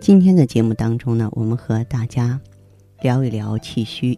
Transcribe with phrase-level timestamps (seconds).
[0.00, 2.40] 今天的节目当中呢，我们和大家
[3.02, 4.16] 聊一聊气虚。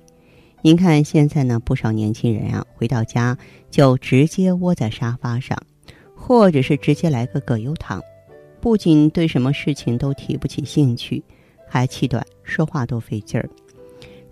[0.62, 3.36] 您看现在呢，不少年轻人啊，回到家
[3.70, 5.56] 就直接窝在沙发上，
[6.14, 8.00] 或者是直接来个葛优躺，
[8.60, 11.24] 不仅对什么事情都提不起兴趣，
[11.66, 13.48] 还气短，说话都费劲儿。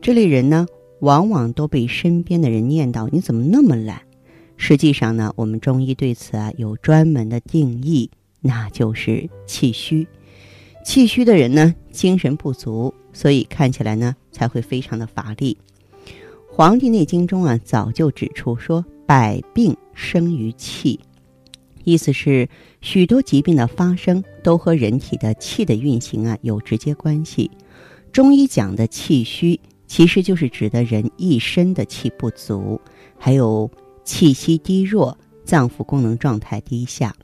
[0.03, 0.67] 这类人呢，
[1.01, 4.03] 往往都被身边的人念叨：“你怎么那么懒？”
[4.59, 8.11] 实际上呢，我们中医对此啊有专门的定义，
[8.43, 10.07] 那就是气虚。
[10.89, 15.59] 气虚的人呢，精神不足，所以看起来呢才会非常的乏力。
[16.49, 20.99] 《黄帝内经》中啊早就指出说，百病生于气，
[21.85, 22.49] 意思是
[22.81, 27.51] 许多疾病的发生都和人体的气的运行啊有直接关系。
[28.11, 32.81] 中医讲的气虚，其实就是指的人一身的气不足，
[33.19, 33.71] 还有
[34.05, 37.15] 气息低弱、脏腑功能状态低下。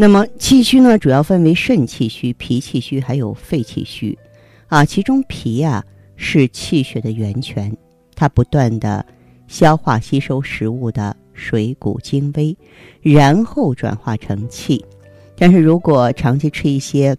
[0.00, 4.18] 那么气虚呢，主要分为肾气虚、脾气虚，还有肺气虚，
[4.68, 5.84] 啊，其中脾啊
[6.16, 7.70] 是气血的源泉，
[8.14, 9.04] 它不断的
[9.46, 12.56] 消化吸收食物的水谷精微，
[13.02, 14.82] 然后转化成气。
[15.36, 17.14] 但是如果长期吃一些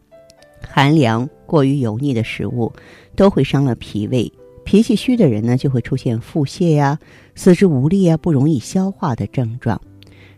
[0.67, 2.73] 寒凉、过于油腻的食物，
[3.15, 4.33] 都会伤了脾胃。
[4.65, 6.97] 脾气虚的人呢，就会出现腹泻呀、
[7.35, 9.79] 四肢无力啊、不容易消化的症状。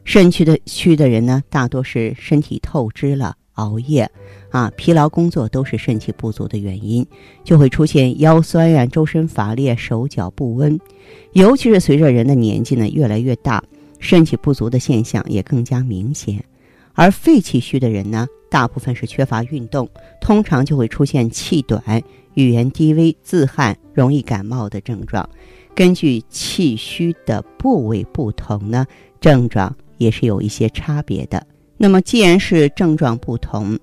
[0.05, 4.09] 肾虚的虚的人呢，大多是身体透支了，熬夜，
[4.49, 7.05] 啊，疲劳工作都是肾气不足的原因，
[7.43, 10.77] 就会出现腰酸呀、周身乏力、手脚不温。
[11.31, 13.63] 尤其是随着人的年纪呢越来越大，
[13.97, 16.43] 肾气不足的现象也更加明显。
[16.93, 21.81] 而肺气虚的人呢，大部分是缺乏运动，通常就会出现气短、
[22.33, 25.27] 语言低微、自汗、容易感冒的症状。
[25.73, 28.85] 根据气虚的部位不同呢，
[29.21, 29.73] 症状。
[30.03, 31.45] 也是有一些差别的。
[31.77, 33.79] 那么，既然是症状不同，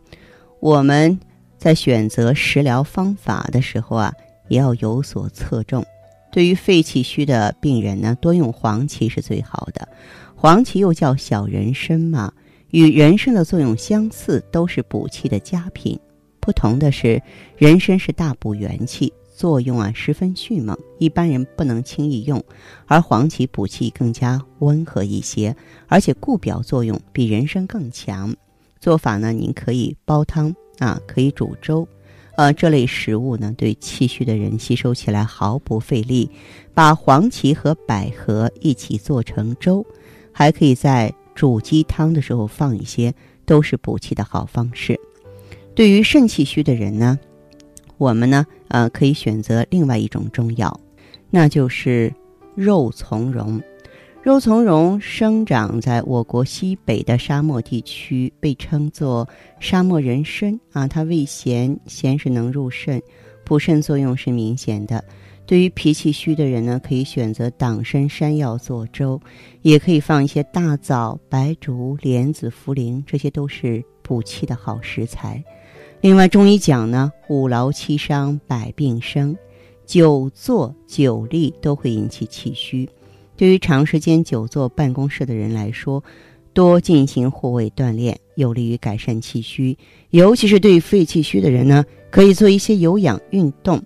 [0.61, 1.19] 我们
[1.59, 4.13] 在选择食疗方法的时候啊，
[4.49, 5.85] 也要有所侧重。
[6.31, 9.89] 对于肺气虚的病人呢，多用黄芪是最好的。
[10.37, 12.33] 黄芪又叫小人参嘛，
[12.71, 15.99] 与人参的作用相似，都是补气的佳品。
[16.39, 17.21] 不同的是，
[17.59, 19.13] 人参是大补元气。
[19.41, 22.45] 作用啊十分迅猛，一般人不能轻易用，
[22.85, 25.57] 而黄芪补气更加温和一些，
[25.87, 28.37] 而且固表作用比人参更强。
[28.81, 31.89] 做法呢，您可以煲汤啊，可以煮粥，
[32.37, 36.31] 呃，这类食物呢，对气虚的人吸收起来毫不费力。
[36.75, 39.87] 把黄芪和百合一起做成粥，
[40.33, 43.15] 还可以在煮鸡汤的时候放一些，
[43.47, 45.01] 都是补气的好方式。
[45.75, 47.19] 对于肾气虚的人呢？
[48.01, 50.81] 我们呢，呃，可以选择另外一种中药，
[51.29, 52.11] 那就是
[52.55, 53.61] 肉苁蓉。
[54.23, 59.29] 肉苁蓉生长在我国西北的沙漠地区，被称作
[59.59, 60.89] 沙漠人参啊。
[60.89, 63.03] 它味咸，咸是能入肾，
[63.45, 65.05] 补肾作用是明显的。
[65.45, 69.21] 对于脾气虚的人呢，可以选择党参、山药做粥，
[69.61, 75.45] 也可以放一些大枣、白术、莲子、茯苓，这些都是补气的好食材。
[76.03, 79.37] 另外，中医讲呢，五劳七伤百病生，
[79.85, 82.89] 久坐久立都会引起气虚。
[83.37, 86.03] 对于长时间久坐办公室的人来说，
[86.55, 89.77] 多进行护卫锻炼，有利于改善气虚。
[90.09, 93.79] 尤其是对于肺气虚的人呢，可以做一些有氧运动。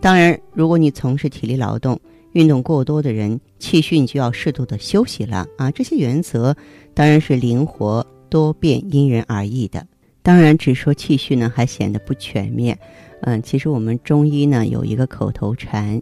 [0.00, 2.00] 当然，如果你从事体力劳动、
[2.32, 5.70] 运动过多的人，气虚你就要适度的休息了啊。
[5.70, 6.56] 这些原则
[6.94, 9.86] 当然是灵活多变、因人而异的。
[10.22, 12.78] 当然，只说气虚呢，还显得不全面。
[13.22, 16.00] 嗯，其实我们中医呢有一个口头禅，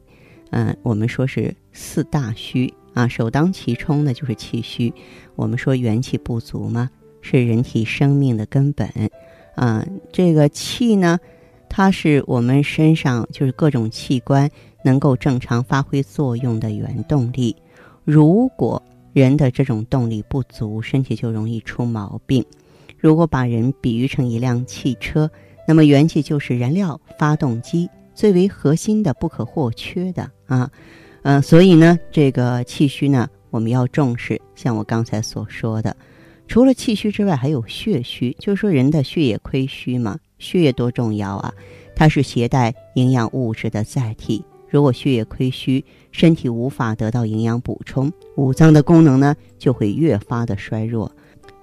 [0.50, 4.92] 嗯，我们说是四大虚啊，首当其冲的就是气虚。
[5.36, 8.88] 我们说元气不足嘛，是人体生命的根本。
[9.54, 11.18] 啊，这个气呢，
[11.68, 14.48] 它是我们身上就是各种器官
[14.84, 17.54] 能够正常发挥作用的原动力。
[18.04, 18.80] 如果
[19.12, 22.44] 人的这种动力不足，身体就容易出毛病。
[22.98, 25.30] 如果把人比喻成一辆汽车，
[25.66, 30.70] 那么元气就是燃料、发动机最为核心的、不可或缺的啊，
[31.22, 34.40] 嗯，所以呢，这个气虚呢，我们要重视。
[34.54, 35.96] 像我刚才所说的，
[36.46, 40.18] 除了气虚之外，还有血虚，就是说人的血液亏虚嘛。
[40.38, 41.52] 血液多重要啊！
[41.96, 44.44] 它是携带营养物质的载体。
[44.68, 51.10] 如果血液亏虚，身体无法得到营养补充，五脏的功能呢就会越发的衰弱。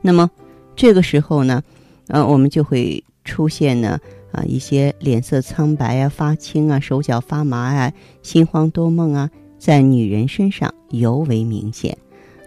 [0.02, 0.30] 那么
[0.76, 1.64] 这个时候呢，
[2.08, 4.00] 呃，我们就会出现呢
[4.32, 7.92] 啊一些脸色苍白啊、发青啊、手脚发麻啊、
[8.22, 11.98] 心慌多梦啊，在女人身上尤为明显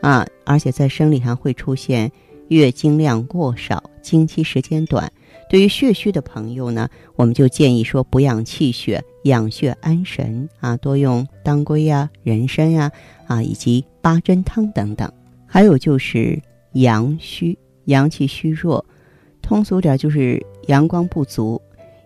[0.02, 2.10] 啊，而且在生理上会出现
[2.48, 5.10] 月经量过少、经期时间短。
[5.50, 12.92] 对于血虚的朋友呢，我们就建议说补养气血、养血安神啊，多用当归呀、人参呀
[13.26, 15.10] 啊，以及八珍汤等等。
[15.46, 16.38] 还有就是
[16.74, 17.58] 阳虚，
[17.88, 18.84] 阳气虚弱，
[19.40, 21.60] 通俗点就是阳光不足。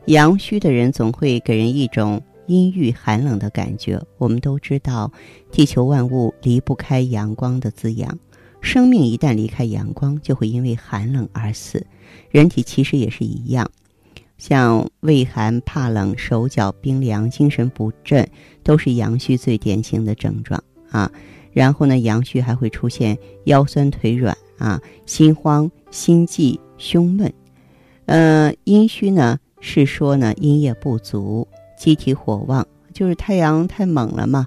[0.06, 4.00] 阳虚的人总会给人一种阴郁寒冷的感觉。
[4.16, 5.12] 我们都知道，
[5.50, 8.16] 地球万物离不开阳光的滋养。
[8.60, 11.84] 生命一旦离开阳光，就会因为寒冷而死。
[12.30, 13.68] 人体其实也是一样，
[14.38, 18.28] 像畏寒、怕冷、手脚冰凉、精神不振，
[18.62, 21.10] 都是阳虚最典型的症状啊。
[21.52, 27.32] 然后呢，阳虚还会出现腰酸腿软啊、心慌、心悸、胸闷。
[28.06, 31.46] 呃，阴虚呢是说呢阴液不足，
[31.76, 34.46] 机体火旺，就是太阳太猛了嘛，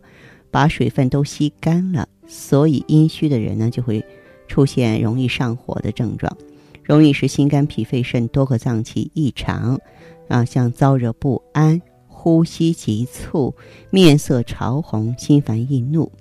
[0.51, 2.07] 把水分都吸干了。
[2.27, 4.03] 所以阴虚的人呢，就会
[4.47, 6.35] 出现容易上火的症状，
[6.83, 9.79] 容易使心肝脾肺肾多个脏器异常，
[10.27, 13.53] 啊，像燥热不安、呼吸急促、
[13.91, 16.11] 面色潮红、心烦易怒，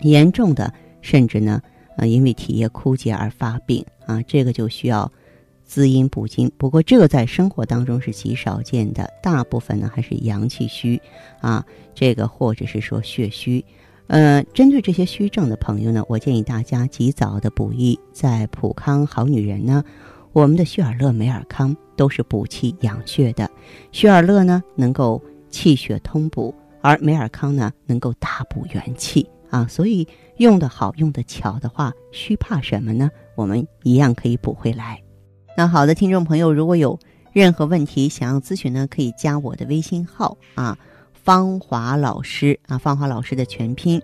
[0.00, 1.60] 严重的甚至呢，
[1.96, 5.10] 啊，因为体液枯竭而发病啊，这个就需要
[5.64, 6.50] 滋阴补精。
[6.56, 11.00] 不过这个在生活当中是极少见的，大部分呢还是阳气虚
[11.40, 11.64] 啊，
[11.94, 13.64] 这个或者是说血虚。
[14.08, 17.98] 呃，针对这些虚症的朋友呢，我建议大家及早的补益。
[18.12, 19.82] 在普康好女人呢，
[20.32, 23.50] 我们的旭尔乐、美尔康都是补气养血的。
[23.90, 25.20] 旭尔乐呢，能够
[25.50, 29.66] 气血通补，而美尔康呢，能够大补元气啊。
[29.68, 30.06] 所以
[30.38, 33.10] 用的好、用的巧的话，虚怕什么呢？
[33.34, 35.02] 我们一样可以补回来。
[35.56, 36.98] 那好的，听众朋友，如果有
[37.32, 40.76] 任何问题想要咨询呢，可以加我的微信号啊。
[41.12, 44.00] 芳华老师啊，芳华老师的全拼，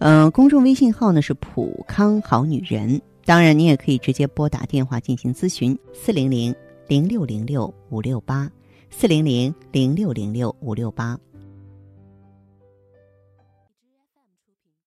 [0.00, 3.00] 嗯，公众微信号呢是普康好女人。
[3.24, 6.54] 当然，你也可以直接拨打电话进行咨询，四零零
[6.86, 8.50] 零六零六五六八，
[8.90, 11.18] 四零零零六零六五六八。